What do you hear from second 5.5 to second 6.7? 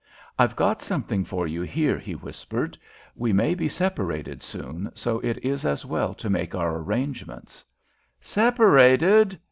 as well to make